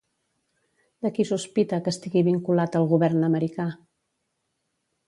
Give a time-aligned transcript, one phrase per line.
[1.05, 3.71] De qui sospita que estigui vinculat al govern americà?